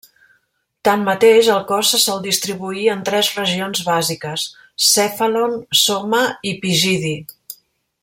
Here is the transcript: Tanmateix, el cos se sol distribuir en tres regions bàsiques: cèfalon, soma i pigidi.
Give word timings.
Tanmateix, 0.87 1.49
el 1.55 1.59
cos 1.71 1.91
se 1.95 1.99
sol 2.05 2.23
distribuir 2.23 2.87
en 2.95 3.05
tres 3.11 3.31
regions 3.41 3.83
bàsiques: 3.93 4.49
cèfalon, 4.89 5.57
soma 5.87 6.27
i 6.55 6.59
pigidi. 6.67 7.17